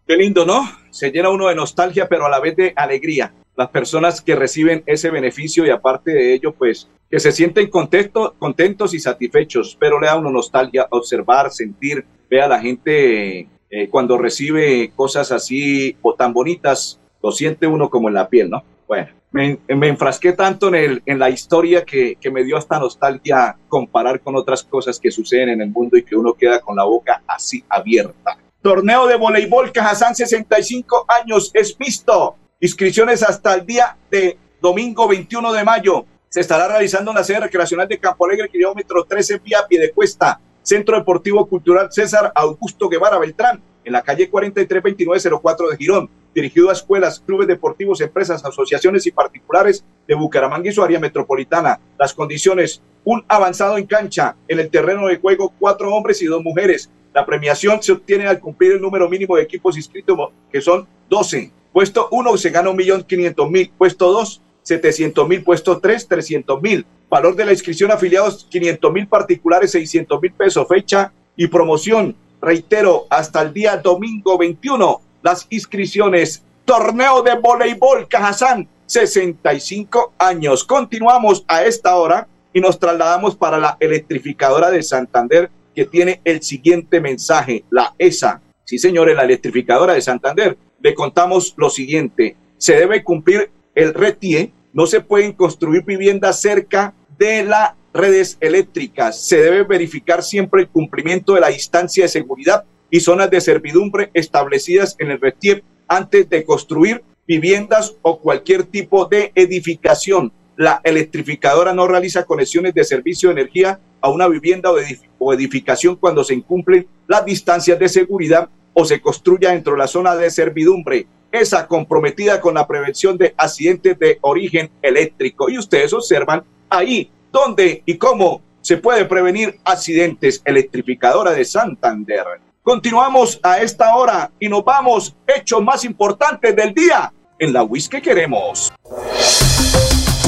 Qué 0.06 0.15
lindo, 0.15 0.46
¿no? 0.46 0.70
Se 0.91 1.12
llena 1.12 1.29
uno 1.29 1.48
de 1.48 1.56
nostalgia, 1.56 2.08
pero 2.08 2.27
a 2.27 2.29
la 2.29 2.39
vez 2.39 2.56
de 2.56 2.74
alegría. 2.75 3.34
Las 3.56 3.70
personas 3.70 4.22
que 4.22 4.36
reciben 4.36 4.84
ese 4.86 5.10
beneficio 5.10 5.65
y 5.65 5.72
aparte 5.72 6.12
de 6.12 6.34
ello, 6.34 6.53
pues 6.53 6.88
que 7.10 7.20
se 7.20 7.32
sienten 7.32 7.70
contentos, 7.70 8.34
contentos 8.38 8.94
y 8.94 9.00
satisfechos, 9.00 9.75
pero 9.79 10.00
le 10.00 10.08
da 10.08 10.15
uno 10.15 10.29
nostalgia 10.29 10.88
observar, 10.91 11.51
sentir, 11.51 12.06
ver 12.29 12.41
a 12.41 12.48
la 12.48 12.60
gente 12.60 13.48
eh, 13.70 13.89
cuando 13.89 14.17
recibe 14.17 14.91
cosas 14.96 15.32
así 15.32 15.98
o 16.01 16.13
tan 16.13 16.34
bonitas, 16.34 17.00
lo 17.24 17.32
siente 17.32 17.65
uno 17.65 17.89
como 17.89 18.10
en 18.10 18.13
la 18.13 18.29
piel, 18.29 18.50
¿no? 18.50 18.63
Bueno, 18.88 19.10
me, 19.31 19.60
enfrasqué 19.67 20.34
tanto 20.34 20.69
en, 20.69 20.75
el, 20.75 21.03
en 21.05 21.19
la 21.19 21.29
historia 21.29 21.84
que, 21.84 22.15
que, 22.19 22.31
me 22.31 22.43
dio 22.43 22.57
hasta 22.57 22.79
nostalgia 22.79 23.57
comparar 23.67 24.22
con 24.22 24.36
otras 24.36 24.63
cosas 24.63 25.00
que 25.00 25.12
suceden 25.12 25.50
en 25.50 25.62
el 25.62 25.69
mundo 25.69 25.98
y 25.98 26.03
que 26.03 26.15
uno 26.15 26.34
queda 26.34 26.60
con 26.62 26.75
la 26.75 26.86
boca 26.86 27.22
así 27.27 27.63
abierta. 27.69 28.38
Torneo 28.62 29.07
de 29.07 29.15
voleibol 29.15 29.72
Cajazán, 29.72 30.15
65 30.15 31.05
años, 31.07 31.51
es 31.53 31.77
visto. 31.77 32.36
Inscripciones 32.60 33.22
hasta 33.22 33.53
el 33.53 33.65
día 33.65 33.98
de 34.10 34.38
domingo 34.62 35.07
21 35.07 35.53
de 35.53 35.63
mayo. 35.63 36.05
Se 36.29 36.41
estará 36.41 36.67
realizando 36.67 37.12
en 37.12 37.17
la 37.17 37.24
sede 37.24 37.41
recreacional 37.41 37.88
de 37.88 38.00
Campo 38.00 38.25
Alegre, 38.25 38.50
kilómetro 38.50 39.03
13, 39.05 39.39
vía 39.39 39.65
pie 39.67 39.79
de 39.79 39.91
cuesta. 39.91 40.39
Centro 40.62 40.98
Deportivo 40.98 41.48
Cultural 41.48 41.91
César 41.91 42.31
Augusto 42.36 42.89
Guevara 42.89 43.17
Beltrán, 43.17 43.62
en 43.86 43.93
la 43.93 44.01
calle 44.01 44.29
432904 44.29 45.69
de 45.69 45.77
Girón 45.77 46.10
dirigido 46.38 46.70
a 46.70 46.74
escuelas, 46.74 47.20
clubes 47.20 47.48
deportivos, 47.48 48.00
empresas, 48.00 48.46
asociaciones 48.46 49.08
y 49.08 49.12
particulares 49.12 49.84
de 50.08 50.13
Bucaramanga 50.13 50.70
y 50.70 50.72
su 50.72 50.84
área 50.84 51.00
metropolitana. 51.00 51.79
Las 51.98 52.13
condiciones, 52.13 52.79
un 53.03 53.25
avanzado 53.27 53.79
en 53.79 53.88
cancha, 53.88 54.36
en 54.48 54.60
el 54.60 54.70
terreno 54.70 55.08
de 55.08 55.17
juego, 55.17 55.51
cuatro 55.58 55.91
hombres 55.96 56.22
y 56.22 56.27
dos 56.27 56.44
mujeres. 56.44 56.91
La 57.12 57.25
premiación 57.25 57.82
se 57.82 57.91
obtiene 57.91 58.27
al 58.27 58.39
cumplir 58.39 58.74
el 58.74 58.82
número 58.82 59.10
mínimo 59.10 59.36
de 59.36 59.41
equipos 59.41 59.77
inscritos, 59.77 60.15
que 60.51 60.62
son 60.62 60.88
12. 61.10 61.51
Puesto 61.74 62.08
1 62.12 62.38
se 62.38 62.51
gana 62.51 62.70
1.500.000. 62.70 63.72
Puesto 63.75 64.12
2, 64.12 64.41
700.000. 64.63 65.44
Puesto 65.44 65.79
3, 65.79 66.08
300.000. 66.08 66.86
Valor 67.10 67.36
de 67.36 67.46
la 67.46 67.51
inscripción 67.53 67.91
afiliados, 67.91 68.48
500.000 68.51 69.10
particulares, 69.10 69.74
600.000 69.74 70.34
pesos. 70.34 70.67
Fecha 70.67 71.12
y 71.36 71.48
promoción, 71.48 72.15
reitero, 72.39 73.08
hasta 73.10 73.41
el 73.41 73.53
día 73.53 73.77
domingo 73.77 74.38
21 74.38 75.01
las 75.21 75.47
inscripciones. 75.50 76.43
Torneo 76.65 77.21
de 77.21 77.36
voleibol 77.36 78.07
Cajazán, 78.07 78.67
65 78.86 80.13
años. 80.17 80.63
Continuamos 80.63 81.45
a 81.47 81.63
esta 81.63 81.95
hora 81.95 82.27
y 82.53 82.59
nos 82.59 82.79
trasladamos 82.79 83.36
para 83.36 83.57
la 83.57 83.77
electrificadora 83.79 84.69
de 84.71 84.83
Santander 84.83 85.50
que 85.75 85.86
tiene 85.86 86.21
el 86.24 86.41
siguiente 86.41 87.00
mensaje, 87.00 87.63
la 87.69 87.93
ESA. 87.97 88.41
Sí, 88.65 88.79
señores, 88.79 89.15
la 89.15 89.24
electrificadora 89.24 89.93
de 89.93 90.01
Santander. 90.01 90.57
Le 90.81 90.93
contamos 90.95 91.53
lo 91.55 91.69
siguiente. 91.69 92.36
Se 92.57 92.74
debe 92.74 93.03
cumplir 93.03 93.51
el 93.75 93.93
RETIE. 93.93 94.51
No 94.74 94.88
se 94.88 95.01
pueden 95.01 95.33
construir 95.33 95.83
viviendas 95.83 96.41
cerca 96.41 96.93
de 97.17 97.43
las 97.43 97.74
redes 97.93 98.38
eléctricas. 98.39 99.21
Se 99.21 99.38
debe 99.38 99.63
verificar 99.63 100.24
siempre 100.24 100.62
el 100.62 100.69
cumplimiento 100.69 101.33
de 101.33 101.41
la 101.41 101.50
distancia 101.50 102.05
de 102.05 102.09
seguridad 102.09 102.65
y 102.89 103.00
zonas 103.00 103.29
de 103.29 103.41
servidumbre 103.41 104.10
establecidas 104.13 104.96
en 105.00 105.12
el 105.12 105.20
RETIE 105.20 105.63
antes 105.88 106.29
de 106.29 106.44
construir 106.44 107.03
viviendas 107.27 107.96
o 108.01 108.20
cualquier 108.20 108.63
tipo 108.63 109.06
de 109.06 109.32
edificación. 109.36 110.32
La 110.56 110.82
electrificadora 110.84 111.74
no 111.74 111.88
realiza 111.88 112.25
conexiones 112.25 112.74
de 112.74 112.84
servicio 112.84 113.29
de 113.29 113.41
energía 113.41 113.79
a 114.01 114.10
una 114.10 114.27
vivienda 114.27 114.72
o 115.20 115.34
edificación 115.34 115.96
cuando 115.98 116.24
se 116.24 116.34
incumplen 116.34 116.88
las 117.08 117.25
distancias 117.25 117.77
de 117.77 117.89
seguridad 117.89 118.50
o 118.74 118.86
se 118.86 119.01
construya 119.01 119.51
dentro 119.51 119.74
de 119.74 119.79
la 119.79 119.88
zona 119.88 120.15
de 120.15 120.29
servidumbre. 120.29 121.08
Esa 121.32 121.67
comprometida 121.67 122.39
con 122.39 122.56
la 122.56 122.67
prevención 122.67 123.17
de 123.17 123.34
accidentes 123.38 124.00
de 124.00 124.17
origen 124.22 124.70
eléctrico. 124.82 125.50
Y 125.50 125.58
ustedes 125.58 125.94
observan 125.94 126.44
ahí 126.70 127.12
dónde 127.32 127.84
y 127.86 127.98
cómo 127.98 128.41
se 128.62 128.77
puede 128.77 129.06
prevenir 129.06 129.60
accidentes. 129.63 130.41
Electrificadora 130.46 131.32
de 131.32 131.44
Santander. 131.44 132.46
Continuamos 132.67 133.39
a 133.43 133.59
esta 133.59 133.95
hora 133.95 134.29
y 134.41 134.50
nos 134.50 134.65
vamos, 134.65 135.15
hechos 135.25 135.63
más 135.63 135.86
importantes 135.86 136.53
del 136.53 136.74
día, 136.74 137.13
en 137.39 137.53
la 137.53 137.63
WIS 137.63 137.88
que 137.88 138.01
queremos. 138.01 138.74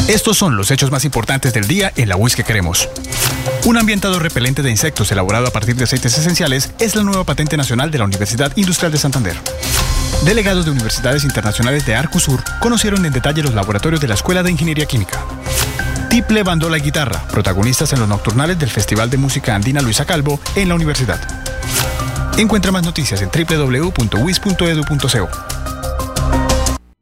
Estos 0.07 0.37
son 0.37 0.55
los 0.55 0.71
hechos 0.71 0.89
más 0.89 1.03
importantes 1.03 1.53
del 1.53 1.67
día 1.67 1.91
en 1.97 2.07
la 2.07 2.15
WIS 2.15 2.37
que 2.37 2.45
queremos. 2.45 2.87
Un 3.65 3.77
ambientador 3.77 4.23
repelente 4.23 4.61
de 4.61 4.71
insectos 4.71 5.11
elaborado 5.11 5.47
a 5.47 5.51
partir 5.51 5.75
de 5.75 5.83
aceites 5.83 6.17
esenciales 6.17 6.73
es 6.79 6.95
la 6.95 7.03
nueva 7.03 7.25
patente 7.25 7.57
nacional 7.57 7.91
de 7.91 7.97
la 7.97 8.05
Universidad 8.05 8.55
Industrial 8.55 8.93
de 8.93 8.99
Santander. 8.99 9.35
Delegados 10.23 10.63
de 10.63 10.71
universidades 10.71 11.25
internacionales 11.25 11.85
de 11.85 11.95
Arcusur 11.95 12.41
conocieron 12.61 13.05
en 13.05 13.11
detalle 13.11 13.43
los 13.43 13.53
laboratorios 13.53 13.99
de 13.99 14.07
la 14.07 14.13
Escuela 14.13 14.43
de 14.43 14.51
Ingeniería 14.51 14.85
Química. 14.85 15.25
Tiple 16.09 16.43
Bandola 16.43 16.77
y 16.77 16.81
Guitarra, 16.83 17.21
protagonistas 17.33 17.91
en 17.91 17.99
los 17.99 18.07
nocturnales 18.07 18.57
del 18.57 18.69
Festival 18.69 19.09
de 19.09 19.17
Música 19.17 19.55
Andina 19.55 19.81
Luisa 19.81 20.05
Calvo 20.05 20.39
en 20.55 20.69
la 20.69 20.75
universidad. 20.75 21.48
Encuentra 22.39 22.71
más 22.71 22.85
noticias 22.85 23.21
en 23.21 23.27
www.wis.edu.co. 23.27 23.99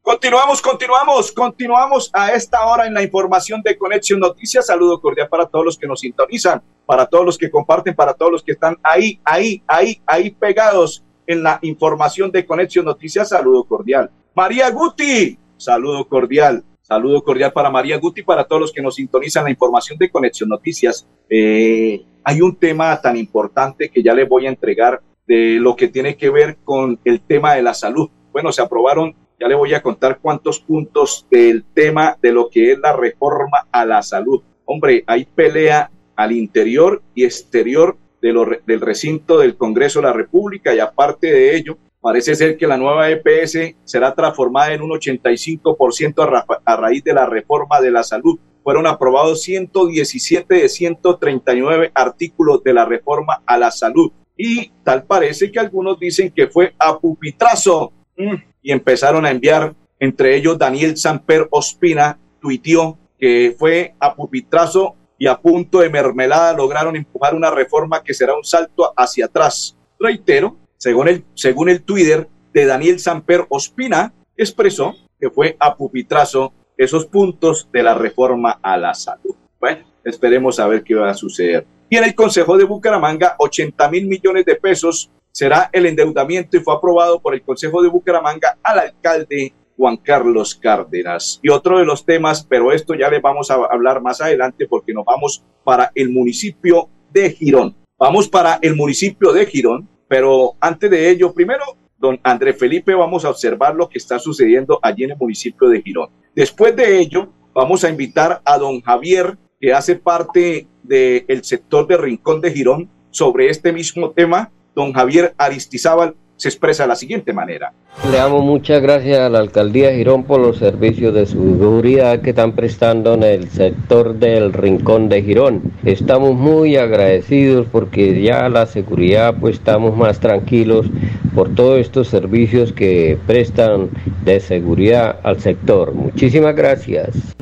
Continuamos, 0.02 0.64
continuamos, 0.64 1.32
continuamos 1.32 2.10
a 2.12 2.32
esta 2.32 2.66
hora 2.66 2.88
en 2.88 2.96
la 2.96 3.04
información 3.04 3.62
de 3.62 3.78
Conexión 3.78 4.20
Noticias. 4.20 4.66
Saludo 4.66 5.00
cordial 5.00 5.30
para 5.30 5.46
todos 5.46 5.64
los 5.64 5.78
que 5.78 5.86
nos 5.86 6.00
sintonizan, 6.00 6.64
para 6.88 7.06
todos 7.06 7.24
los 7.24 7.38
que 7.38 7.52
comparten, 7.52 7.94
para 7.94 8.16
todos 8.16 8.32
los 8.32 8.42
que 8.42 8.54
están 8.54 8.78
ahí, 8.82 9.20
ahí, 9.24 9.62
ahí, 9.68 10.02
ahí 10.08 10.32
pegados 10.32 11.04
en 11.28 11.44
la 11.44 11.60
información 11.62 12.32
de 12.32 12.44
Conexión 12.44 12.86
Noticias. 12.86 13.30
Saludo 13.30 13.64
cordial. 13.66 14.10
María 14.34 14.72
Guti, 14.72 15.38
saludo 15.56 16.08
cordial. 16.08 16.64
Saludo 16.82 17.24
cordial 17.24 17.54
para 17.54 17.70
María 17.70 18.00
Guti, 18.00 18.24
para 18.24 18.46
todos 18.46 18.62
los 18.62 18.74
que 18.74 18.82
nos 18.82 18.96
sintonizan 18.96 19.44
la 19.44 19.52
información 19.52 20.00
de 20.00 20.10
Conexión 20.10 20.50
Noticias. 20.50 21.06
Eh, 21.30 22.04
hay 22.24 22.42
un 22.42 22.56
tema 22.56 23.00
tan 23.00 23.16
importante 23.18 23.90
que 23.90 24.02
ya 24.02 24.16
les 24.16 24.28
voy 24.28 24.48
a 24.48 24.50
entregar 24.50 25.00
de 25.28 25.58
lo 25.60 25.76
que 25.76 25.88
tiene 25.88 26.16
que 26.16 26.30
ver 26.30 26.58
con 26.64 27.00
el 27.04 27.22
tema 27.22 27.54
de 27.54 27.62
la 27.62 27.74
salud. 27.74 28.10
Bueno, 28.32 28.52
se 28.52 28.62
aprobaron 28.62 29.16
ya 29.40 29.48
le 29.48 29.56
voy 29.56 29.74
a 29.74 29.84
contar 29.84 30.20
cuántos 30.20 30.60
puntos 30.60 31.28
del 31.30 31.64
tema 31.64 32.18
de 32.22 32.32
lo 32.32 32.50
que 32.50 32.72
es 32.72 32.80
la 32.80 32.94
reforma 32.94 33.68
a 33.72 33.86
la 33.86 34.02
salud. 34.02 34.42
Hombre, 34.66 35.04
hay 35.06 35.26
pelea 35.26 35.92
al 36.16 36.32
interior 36.32 37.04
y 37.14 37.24
exterior 37.24 37.98
de 38.22 38.60
del 38.66 38.82
recinto 38.82 39.38
del 39.38 39.56
Congreso 39.56 40.00
de 40.00 40.08
la 40.08 40.14
República 40.14 40.74
y 40.74 40.80
aparte 40.80 41.32
de 41.32 41.56
ello, 41.56 41.78
parece 42.02 42.36
ser 42.36 42.58
que 42.58 42.66
la 42.66 42.78
nueva 42.78 43.12
EPS 43.12 43.76
será 43.84 44.14
transformada 44.16 44.74
en 44.74 44.82
un 44.82 44.90
85% 44.90 46.24
a, 46.24 46.62
a 46.66 46.76
raíz 46.76 47.04
de 47.04 47.14
la 47.14 47.28
reforma 47.28 47.80
de 47.80 47.92
la 47.92 48.04
salud. 48.04 48.40
Fueron 48.64 48.88
aprobados 48.88 49.44
117 49.44 50.56
de 50.56 50.68
139 50.68 51.92
artículos 51.94 52.64
de 52.64 52.74
la 52.74 52.86
reforma 52.86 53.44
a 53.46 53.58
la 53.58 53.70
salud. 53.70 54.12
Y 54.38 54.70
tal 54.84 55.04
parece 55.04 55.52
que 55.52 55.60
algunos 55.60 56.00
dicen 56.00 56.32
que 56.32 56.48
fue 56.48 56.74
a 56.78 56.98
pupitrazo. 56.98 57.92
Mm, 58.16 58.36
y 58.62 58.72
empezaron 58.72 59.26
a 59.26 59.32
enviar, 59.32 59.76
entre 60.00 60.36
ellos 60.36 60.58
Daniel 60.58 60.98
Samper 60.98 61.48
Ospina, 61.52 62.20
tuiteó 62.40 62.98
que 63.18 63.56
fue 63.58 63.96
a 64.00 64.16
pupitrazo 64.16 64.96
y 65.18 65.28
a 65.28 65.40
punto 65.40 65.80
de 65.80 65.90
mermelada 65.90 66.54
lograron 66.54 66.96
empujar 66.96 67.34
una 67.34 67.50
reforma 67.50 68.04
que 68.04 68.14
será 68.14 68.36
un 68.36 68.44
salto 68.44 68.94
hacia 68.96 69.26
atrás. 69.26 69.76
Reitero, 70.00 70.58
según 70.78 71.08
el, 71.08 71.26
según 71.34 71.70
el 71.70 71.82
Twitter 71.82 72.28
de 72.54 72.66
Daniel 72.66 73.00
Samper 73.00 73.46
Ospina, 73.50 74.14
expresó 74.36 74.96
que 75.20 75.30
fue 75.32 75.58
a 75.60 75.76
pupitrazo 75.76 76.54
esos 76.78 77.08
puntos 77.08 77.68
de 77.72 77.82
la 77.82 77.96
reforma 77.96 78.60
a 78.62 78.78
la 78.78 78.94
salud. 78.94 79.36
Bueno, 79.60 79.86
esperemos 80.10 80.60
a 80.60 80.68
ver 80.68 80.84
qué 80.84 80.96
va 80.96 81.10
a 81.10 81.14
suceder. 81.14 81.66
Y 81.90 81.98
en 81.98 82.04
el 82.04 82.16
Consejo 82.16 82.58
de 82.58 82.64
Bucaramanga, 82.64 83.36
80 83.38 83.90
mil 83.90 84.08
millones 84.08 84.46
de 84.46 84.56
pesos 84.56 85.12
será 85.32 85.70
el 85.72 85.86
endeudamiento 85.86 86.58
y 86.58 86.60
fue 86.60 86.74
aprobado 86.74 87.20
por 87.20 87.34
el 87.34 87.42
Consejo 87.42 87.82
de 87.82 87.90
Bucaramanga 87.90 88.58
al 88.64 88.80
alcalde 88.80 89.54
Juan 89.78 89.98
Carlos 89.98 90.56
Cárdenas. 90.56 91.40
Y 91.44 91.50
otro 91.50 91.78
de 91.78 91.86
los 91.86 92.06
temas, 92.06 92.44
pero 92.44 92.72
esto 92.72 92.96
ya 92.96 93.10
le 93.10 93.20
vamos 93.20 93.52
a 93.52 93.56
hablar 93.56 94.02
más 94.02 94.20
adelante 94.20 94.68
porque 94.68 94.94
nos 94.94 95.06
vamos 95.06 95.44
para 95.64 95.92
el 95.94 96.10
municipio 96.10 96.90
de 97.12 97.30
Girón. 97.30 97.76
Vamos 98.00 98.28
para 98.28 98.60
el 98.62 98.76
municipio 98.76 99.32
de 99.32 99.46
Girón, 99.46 99.88
pero 100.08 100.56
antes 100.60 100.90
de 100.90 101.10
ello, 101.10 101.34
primero, 101.34 101.64
don 101.98 102.20
André 102.24 102.54
Felipe, 102.54 102.94
vamos 102.94 103.26
a 103.26 103.30
observar 103.30 103.76
lo 103.76 103.90
que 103.90 103.98
está 103.98 104.20
sucediendo 104.20 104.80
allí 104.82 105.04
en 105.04 105.12
el 105.12 105.18
municipio 105.18 105.70
de 105.70 105.82
Girón. 105.82 106.10
Después 106.36 106.76
de 106.76 107.00
ello, 107.00 107.30
vamos 107.54 107.84
a 107.84 107.90
invitar 107.90 108.42
a 108.46 108.58
don 108.58 108.82
Javier, 108.82 109.38
que 109.60 109.74
hace 109.74 109.96
parte 109.96 110.68
del 110.84 111.44
sector 111.44 111.88
de 111.88 111.98
Rincón 111.98 112.42
de 112.42 112.52
Girón, 112.52 112.90
sobre 113.10 113.50
este 113.50 113.74
mismo 113.74 114.12
tema 114.12 114.52
don 114.76 114.94
Javier 114.94 115.34
Aristizábal 115.38 116.16
se 116.36 116.50
expresa 116.50 116.84
de 116.84 116.90
la 116.90 116.96
siguiente 116.96 117.34
manera. 117.34 117.74
Le 118.12 118.18
damos 118.18 118.44
muchas 118.44 118.80
gracias 118.80 119.18
a 119.18 119.28
la 119.28 119.40
alcaldía 119.40 119.90
de 119.90 119.96
Girón 119.96 120.24
por 120.24 120.40
los 120.40 120.58
servicios 120.58 121.16
de 121.16 121.26
seguridad 121.26 122.22
que 122.22 122.30
están 122.30 122.52
prestando 122.52 123.16
en 123.16 123.24
el 123.24 123.50
sector 123.50 124.14
del 124.20 124.54
Rincón 124.54 125.10
de 125.10 125.24
Girón. 125.24 125.74
Estamos 125.84 126.36
muy 126.36 126.78
agradecidos 126.78 127.66
porque 127.72 128.22
ya 128.22 128.50
la 128.50 128.68
seguridad 128.68 129.36
pues 129.40 129.56
estamos 129.56 129.98
más 129.98 130.20
tranquilos 130.20 130.86
por 131.34 131.56
todos 131.56 131.80
estos 131.80 132.08
servicios 132.08 132.72
que 132.72 133.18
prestan 133.26 133.90
de 134.24 134.40
seguridad 134.40 135.20
al 135.24 135.40
sector. 135.40 135.92
Muchísimas 135.92 136.56
gracias. 136.56 137.36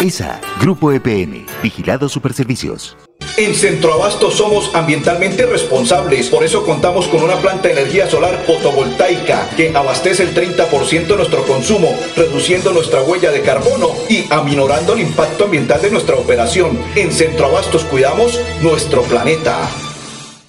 ESA, 0.02 0.42
Grupo 0.60 0.92
EPN, 0.92 1.46
Vigilado 1.62 2.10
Superservicios. 2.10 2.98
En 3.38 3.54
Centroabasto 3.56 4.32
somos 4.32 4.72
ambientalmente 4.74 5.46
responsables, 5.46 6.30
por 6.30 6.44
eso 6.44 6.66
contamos 6.66 7.08
con 7.08 7.24
una 7.24 7.38
planta 7.38 7.68
de 7.68 7.74
energía 7.74 8.10
solar 8.10 8.44
fotovoltaica 8.46 9.48
que 9.56 9.72
abastece 9.76 10.24
el 10.24 10.34
30% 10.36 11.08
de 11.08 11.16
nuestro 11.16 11.46
consumo, 11.46 11.96
reduciendo 12.16 12.74
nuestra 12.74 13.04
huella 13.04 13.32
de 13.32 13.42
carbono 13.42 13.90
y 14.10 14.26
aminorando 14.32 14.94
el 14.94 15.02
impacto 15.02 15.44
ambiental 15.46 15.80
de 15.82 15.92
nuestra 15.92 16.16
operación. 16.16 16.80
En 16.96 17.12
Centroabastos 17.12 17.84
cuidamos 17.86 18.40
nuestro 18.62 19.04
planeta. 19.04 19.70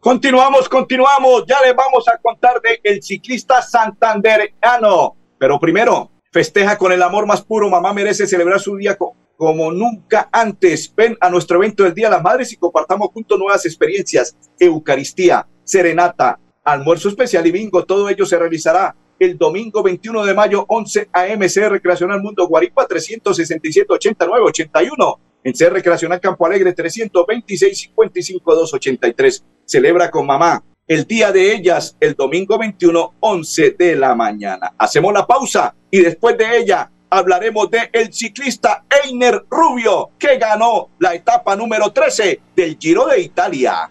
Continuamos, 0.00 0.68
continuamos. 0.68 1.44
Ya 1.46 1.60
les 1.60 1.76
vamos 1.76 2.08
a 2.08 2.18
contar 2.18 2.60
de 2.62 2.80
el 2.82 3.00
ciclista 3.02 3.62
santandereano. 3.62 5.14
Pero 5.38 5.60
primero, 5.60 6.10
Festeja 6.32 6.78
con 6.78 6.92
el 6.92 7.02
amor 7.02 7.26
más 7.26 7.42
puro. 7.42 7.68
Mamá 7.68 7.92
merece 7.92 8.24
celebrar 8.24 8.60
su 8.60 8.76
día 8.76 8.96
como 9.36 9.72
nunca 9.72 10.28
antes. 10.30 10.94
Ven 10.94 11.16
a 11.20 11.28
nuestro 11.28 11.56
evento 11.56 11.82
del 11.82 11.92
Día 11.92 12.08
de 12.08 12.14
las 12.14 12.22
Madres 12.22 12.52
y 12.52 12.56
compartamos 12.56 13.08
juntos 13.08 13.36
nuevas 13.36 13.66
experiencias. 13.66 14.36
Eucaristía, 14.58 15.48
serenata, 15.64 16.38
almuerzo 16.62 17.08
especial 17.08 17.44
y 17.48 17.50
bingo. 17.50 17.84
Todo 17.84 18.08
ello 18.08 18.24
se 18.24 18.38
realizará 18.38 18.94
el 19.18 19.36
domingo 19.36 19.82
21 19.82 20.24
de 20.24 20.34
mayo, 20.34 20.64
11 20.68 21.08
a.m. 21.12 21.48
CR 21.48 21.72
Recreacional 21.72 22.22
Mundo 22.22 22.46
Guaripa, 22.46 22.86
367-89-81. 22.86 25.18
En 25.42 25.52
CR 25.52 25.72
Recreacional 25.72 26.20
Campo 26.20 26.46
Alegre, 26.46 26.76
326-55-283. 26.76 29.42
Celebra 29.64 30.12
con 30.12 30.26
mamá 30.26 30.62
el 30.90 31.06
día 31.06 31.30
de 31.30 31.54
ellas, 31.54 31.96
el 32.00 32.14
domingo 32.14 32.58
21, 32.58 33.14
11 33.20 33.76
de 33.78 33.94
la 33.94 34.16
mañana. 34.16 34.72
Hacemos 34.76 35.12
la 35.12 35.24
pausa 35.24 35.72
y 35.88 36.00
después 36.00 36.36
de 36.36 36.58
ella 36.58 36.90
hablaremos 37.08 37.70
de 37.70 37.88
el 37.92 38.12
ciclista 38.12 38.82
Einer 39.04 39.44
Rubio, 39.48 40.10
que 40.18 40.36
ganó 40.36 40.88
la 40.98 41.14
etapa 41.14 41.54
número 41.54 41.92
13 41.92 42.40
del 42.56 42.76
Giro 42.76 43.06
de 43.06 43.20
Italia. 43.20 43.88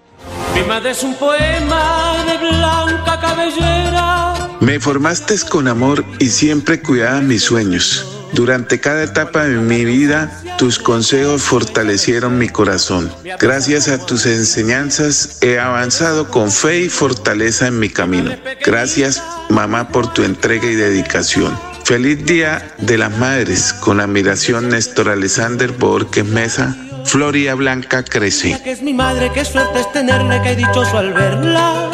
Mi 0.53 0.61
madre 0.63 0.91
es 0.91 1.01
un 1.01 1.13
poema 1.13 2.21
de 2.27 2.37
blanca 2.37 3.17
cabellera. 3.17 4.57
Me 4.59 4.77
formaste 4.81 5.35
con 5.49 5.69
amor 5.69 6.03
y 6.19 6.27
siempre 6.27 6.81
cuidaba 6.81 7.21
mis 7.21 7.43
sueños. 7.43 8.18
Durante 8.33 8.79
cada 8.79 9.03
etapa 9.03 9.45
de 9.45 9.57
mi 9.57 9.85
vida, 9.85 10.31
tus 10.57 10.79
consejos 10.79 11.41
fortalecieron 11.41 12.37
mi 12.37 12.49
corazón. 12.49 13.11
Gracias 13.39 13.87
a 13.87 14.05
tus 14.05 14.25
enseñanzas 14.25 15.37
he 15.41 15.59
avanzado 15.59 16.29
con 16.29 16.51
fe 16.51 16.81
y 16.81 16.89
fortaleza 16.89 17.67
en 17.67 17.79
mi 17.79 17.89
camino. 17.89 18.31
Gracias, 18.65 19.23
mamá, 19.49 19.89
por 19.89 20.13
tu 20.13 20.23
entrega 20.23 20.69
y 20.69 20.75
dedicación. 20.75 21.57
Feliz 21.83 22.23
Día 22.23 22.75
de 22.77 22.97
las 22.99 23.17
Madres. 23.17 23.73
Con 23.73 23.99
admiración, 23.99 24.69
Néstor 24.69 25.09
Alexander 25.09 25.71
Borges 25.71 26.25
Mesa. 26.25 26.75
Floria 27.05 27.55
Blanca 27.55 28.03
crece. 28.03 28.61
Que 28.63 28.71
es 28.71 28.83
mi 28.83 28.93
madre, 28.93 29.31
que 29.33 29.43
suerte 29.43 29.79
es 29.79 30.57
dichoso 30.57 30.97
al 30.97 31.13
verla, 31.13 31.89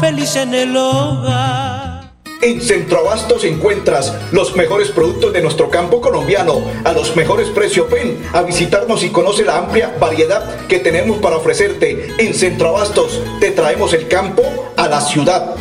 feliz 0.00 0.36
en 0.36 0.54
el 0.54 0.74
hogar. 0.76 1.73
En 2.42 2.60
Centroabastos 2.60 3.44
encuentras 3.44 4.14
los 4.32 4.54
mejores 4.56 4.90
productos 4.90 5.32
de 5.32 5.42
nuestro 5.42 5.70
campo 5.70 6.00
colombiano 6.00 6.60
a 6.84 6.92
los 6.92 7.16
mejores 7.16 7.48
precios. 7.48 7.90
Ven 7.90 8.18
a 8.32 8.42
visitarnos 8.42 9.02
y 9.02 9.10
conoce 9.10 9.44
la 9.44 9.58
amplia 9.58 9.96
variedad 9.98 10.66
que 10.66 10.78
tenemos 10.78 11.18
para 11.18 11.36
ofrecerte. 11.36 12.12
En 12.18 12.34
Centroabastos 12.34 13.20
te 13.40 13.50
traemos 13.50 13.92
el 13.94 14.08
campo 14.08 14.42
a 14.76 14.88
la 14.88 15.00
ciudad. 15.00 15.54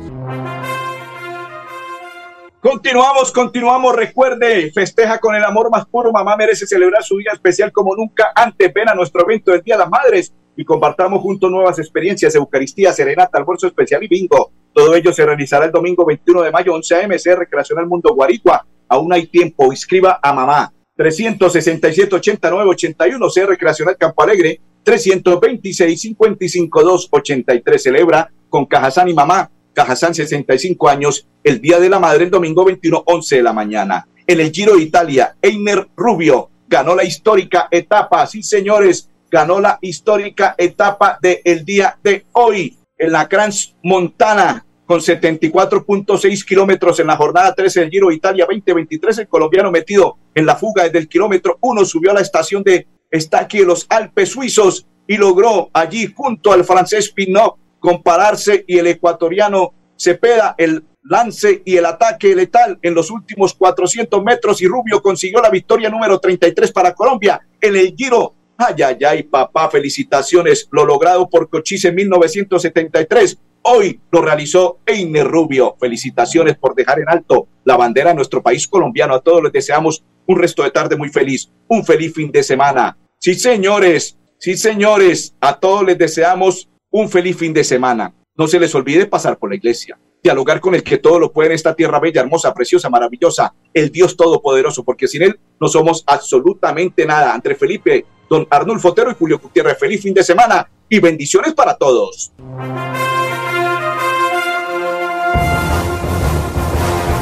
Continuamos, 2.62 3.32
continuamos. 3.32 3.96
Recuerde, 3.96 4.72
festeja 4.72 5.20
con 5.20 5.36
el 5.36 5.44
amor 5.44 5.70
más 5.70 5.86
puro. 5.86 6.12
Mamá 6.12 6.36
merece 6.36 6.66
celebrar 6.66 7.04
su 7.04 7.18
día 7.18 7.34
especial 7.34 7.72
como 7.72 7.96
nunca 7.96 8.32
antes. 8.36 8.74
Ven 8.74 8.90
a 8.90 8.96
nuestro 8.96 9.24
evento 9.24 9.52
del 9.52 9.62
Día 9.62 9.76
de 9.76 9.82
las 9.82 9.90
Madres 9.90 10.34
y 10.62 10.64
compartamos 10.64 11.22
juntos 11.22 11.50
nuevas 11.50 11.80
experiencias, 11.80 12.36
Eucaristía, 12.36 12.94
Serenata, 12.94 13.40
Almuerzo 13.40 13.66
Especial 13.66 14.04
y 14.04 14.08
Bingo. 14.08 14.52
Todo 14.72 14.96
ello 14.96 15.12
se 15.12 15.26
realizará 15.26 15.66
el 15.66 15.72
domingo 15.72 16.06
21 16.06 16.44
de 16.44 16.52
mayo, 16.52 16.76
11 16.76 16.96
a.m., 16.98 17.18
Recreacional 17.36 17.88
Mundo 17.88 18.14
Guaricua. 18.14 18.64
Aún 18.88 19.12
hay 19.12 19.26
tiempo, 19.26 19.72
inscriba 19.72 20.20
a 20.22 20.32
mamá. 20.32 20.72
367-89-81, 20.96 23.34
CR 23.34 23.50
Recreacional 23.50 23.98
Campo 23.98 24.22
Alegre, 24.22 24.62
326-55-283. 24.86 27.78
Celebra 27.80 28.32
con 28.48 28.68
Cajazán 28.68 29.10
y 29.10 29.16
mamá. 29.16 29.50
Cajazán, 29.74 30.14
65 30.14 30.90
años, 30.90 31.28
el 31.44 31.60
Día 31.60 31.80
de 31.80 31.90
la 31.90 31.98
Madre, 31.98 32.26
el 32.26 32.30
domingo 32.30 32.64
21, 32.66 33.02
11 33.04 33.38
de 33.38 33.42
la 33.42 33.54
mañana. 33.54 34.08
En 34.28 34.40
el 34.40 34.52
Giro 34.52 34.76
de 34.76 34.84
Italia, 34.84 35.36
Einer 35.42 35.88
Rubio 35.96 36.52
ganó 36.68 36.94
la 36.94 37.04
histórica 37.04 37.68
etapa. 37.72 38.28
Sí, 38.28 38.44
señores, 38.44 39.10
ganó 39.32 39.62
la 39.62 39.80
histórica 39.82 40.54
etapa 40.58 41.18
del 41.22 41.64
día 41.64 41.98
de 42.04 42.26
hoy 42.34 42.78
en 42.98 43.14
la 43.14 43.30
Crans 43.30 43.76
Montana 43.82 44.66
con 44.86 45.00
74.6 45.00 46.46
kilómetros 46.46 47.00
en 47.00 47.08
la 47.08 47.16
jornada 47.16 47.56
13 47.56 47.80
del 47.80 47.90
Giro 47.90 48.12
Italia 48.12 48.46
2023. 48.46 49.20
El 49.20 49.28
colombiano 49.30 49.72
metido 49.72 50.18
en 50.36 50.46
la 50.46 50.58
fuga 50.58 50.84
desde 50.84 51.00
el 51.00 51.08
kilómetro 51.08 51.58
1 51.62 51.86
subió 51.86 52.12
a 52.12 52.16
la 52.16 52.20
estación 52.20 52.62
de 52.62 52.86
está 53.10 53.40
aquí 53.40 53.60
en 53.60 53.68
los 53.68 53.88
Alpes 53.90 54.30
suizos 54.30 54.86
y 55.08 55.16
logró 55.16 55.70
allí 55.72 56.12
junto 56.14 56.52
al 56.52 56.66
francés 56.66 57.10
Pinot 57.10 57.56
compararse 57.80 58.66
y 58.68 58.78
el 58.78 58.88
ecuatoriano 58.88 59.74
Cepeda 59.96 60.56
el 60.58 60.84
lance 61.04 61.62
y 61.64 61.78
el 61.78 61.86
ataque 61.86 62.36
letal 62.36 62.78
en 62.82 62.94
los 62.94 63.12
últimos 63.12 63.54
400 63.54 64.24
metros 64.24 64.62
y 64.62 64.68
Rubio 64.68 65.02
consiguió 65.02 65.42
la 65.42 65.50
victoria 65.50 65.90
número 65.90 66.20
33 66.20 66.72
para 66.72 66.94
Colombia 66.94 67.40
en 67.60 67.76
el 67.76 67.96
Giro 67.96 68.34
Ay, 68.68 68.84
ay, 68.84 68.98
ay, 69.04 69.24
papá, 69.24 69.70
felicitaciones. 69.70 70.68
Lo 70.72 70.86
logrado 70.86 71.30
por 71.30 71.50
Cochise 71.50 71.88
en 71.88 71.96
1973 71.96 73.40
Hoy 73.64 74.00
lo 74.12 74.22
realizó 74.22 74.80
Einer 74.86 75.28
Rubio. 75.28 75.76
Felicitaciones 75.80 76.58
por 76.58 76.74
dejar 76.74 77.00
en 77.00 77.10
alto 77.10 77.48
la 77.64 77.78
bandera 77.78 78.10
de 78.10 78.16
nuestro 78.16 78.42
país 78.42 78.68
colombiano. 78.68 79.14
A 79.14 79.22
todos 79.22 79.44
les 79.44 79.52
deseamos 79.52 80.04
un 80.26 80.40
resto 80.40 80.64
de 80.64 80.72
tarde 80.72 80.96
muy 80.96 81.10
feliz, 81.10 81.52
un 81.68 81.86
feliz 81.86 82.14
fin 82.14 82.32
de 82.32 82.42
semana. 82.42 82.98
Sí, 83.20 83.36
señores, 83.36 84.18
sí, 84.40 84.58
señores, 84.58 85.36
a 85.40 85.60
todos 85.60 85.86
les 85.86 85.98
deseamos 85.98 86.70
un 86.90 87.10
feliz 87.10 87.38
fin 87.38 87.54
de 87.54 87.64
semana. 87.64 88.16
No 88.36 88.48
se 88.48 88.60
les 88.60 88.74
olvide 88.74 89.06
pasar 89.06 89.38
por 89.38 89.52
la 89.52 89.58
iglesia, 89.58 90.00
dialogar 90.24 90.60
con 90.60 90.76
el 90.76 90.84
que 90.84 90.98
todo 90.98 91.20
lo 91.20 91.32
puede 91.32 91.50
en 91.50 91.56
esta 91.56 91.76
tierra 91.76 92.00
bella, 92.00 92.22
hermosa, 92.22 92.54
preciosa, 92.54 92.90
maravillosa, 92.90 93.54
el 93.74 93.92
Dios 93.92 94.16
Todopoderoso, 94.16 94.84
porque 94.84 95.08
sin 95.08 95.24
Él 95.24 95.40
no 95.60 95.68
somos 95.68 96.04
absolutamente 96.06 97.06
nada. 97.06 97.34
André 97.34 97.56
Felipe, 97.56 98.06
don 98.30 98.48
Arnulfo 98.50 98.90
Otero 98.90 99.12
y 99.12 99.16
Julio 99.16 99.40
Gutiérrez, 99.40 99.78
feliz 99.78 100.02
fin 100.02 100.14
de 100.14 100.24
semana 100.24 100.70
y 100.88 101.00
bendiciones 101.00 101.54
para 101.54 101.76
todos. 101.76 102.32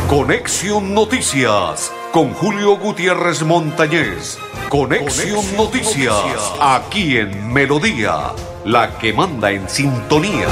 Conexión 0.09 0.93
Noticias 0.93 1.93
con 2.11 2.33
Julio 2.33 2.77
Gutiérrez 2.77 3.43
Montañez. 3.43 4.39
Conexión, 4.69 5.43
Noticias, 5.55 6.53
aquí 6.59 7.17
en 7.17 7.51
Melodía, 7.51 8.33
la 8.65 8.97
que 8.97 9.13
manda 9.13 9.51
en 9.51 9.69
sintonía. 9.69 10.47